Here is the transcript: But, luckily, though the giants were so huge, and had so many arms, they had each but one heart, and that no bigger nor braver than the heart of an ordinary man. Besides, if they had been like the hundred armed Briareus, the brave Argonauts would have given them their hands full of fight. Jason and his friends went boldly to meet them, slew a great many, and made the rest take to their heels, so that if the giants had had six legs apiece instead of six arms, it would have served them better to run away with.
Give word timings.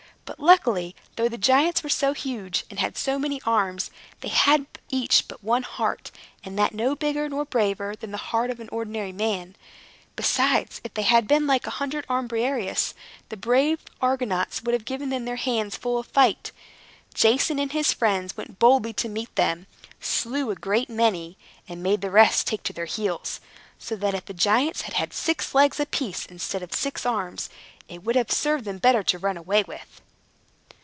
But, 0.23 0.39
luckily, 0.39 0.95
though 1.17 1.27
the 1.27 1.37
giants 1.37 1.83
were 1.83 1.89
so 1.89 2.13
huge, 2.13 2.63
and 2.69 2.79
had 2.79 2.95
so 2.95 3.19
many 3.19 3.41
arms, 3.45 3.91
they 4.21 4.29
had 4.29 4.65
each 4.89 5.27
but 5.27 5.43
one 5.43 5.63
heart, 5.63 6.09
and 6.45 6.57
that 6.57 6.73
no 6.73 6.95
bigger 6.95 7.27
nor 7.27 7.43
braver 7.43 7.95
than 7.99 8.11
the 8.11 8.17
heart 8.31 8.49
of 8.49 8.61
an 8.61 8.69
ordinary 8.69 9.11
man. 9.11 9.57
Besides, 10.15 10.79
if 10.85 10.93
they 10.93 11.01
had 11.01 11.27
been 11.27 11.47
like 11.47 11.63
the 11.63 11.69
hundred 11.71 12.05
armed 12.07 12.29
Briareus, 12.29 12.93
the 13.27 13.35
brave 13.35 13.81
Argonauts 14.01 14.63
would 14.63 14.71
have 14.71 14.85
given 14.85 15.09
them 15.09 15.25
their 15.25 15.35
hands 15.35 15.75
full 15.75 15.97
of 15.97 16.07
fight. 16.07 16.53
Jason 17.13 17.59
and 17.59 17.73
his 17.73 17.91
friends 17.91 18.37
went 18.37 18.57
boldly 18.57 18.93
to 18.93 19.09
meet 19.09 19.35
them, 19.35 19.67
slew 19.99 20.49
a 20.49 20.55
great 20.55 20.89
many, 20.89 21.37
and 21.67 21.83
made 21.83 21.99
the 21.99 22.09
rest 22.11 22.47
take 22.47 22.63
to 22.63 22.73
their 22.73 22.85
heels, 22.85 23.41
so 23.77 23.97
that 23.97 24.13
if 24.15 24.25
the 24.25 24.33
giants 24.33 24.83
had 24.83 24.93
had 24.93 25.11
six 25.11 25.53
legs 25.53 25.77
apiece 25.77 26.25
instead 26.25 26.63
of 26.63 26.73
six 26.73 27.05
arms, 27.05 27.49
it 27.89 28.03
would 28.05 28.15
have 28.15 28.31
served 28.31 28.63
them 28.63 28.77
better 28.77 29.03
to 29.03 29.19
run 29.19 29.35
away 29.35 29.61
with. 29.67 29.99